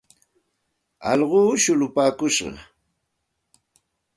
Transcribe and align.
Allquumi 1.11 1.57
shullupaakush. 1.63 2.41